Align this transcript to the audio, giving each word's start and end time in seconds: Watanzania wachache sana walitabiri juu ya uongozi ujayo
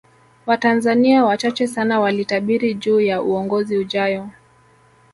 Watanzania 0.45 1.25
wachache 1.25 1.67
sana 1.67 1.99
walitabiri 1.99 2.73
juu 2.73 3.01
ya 3.01 3.21
uongozi 3.21 3.77
ujayo 3.77 4.29